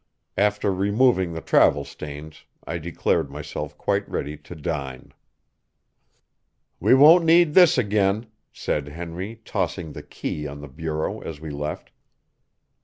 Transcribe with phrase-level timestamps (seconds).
[0.39, 5.13] After removing the travel stains, I declared myself quite ready to dine.
[6.79, 11.51] "We won't need this again," said Henry, tossing the key on the bureau as we
[11.51, 11.91] left.